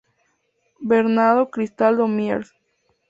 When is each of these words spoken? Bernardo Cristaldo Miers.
Bernardo 0.79 1.51
Cristaldo 1.51 2.07
Miers. 2.07 2.49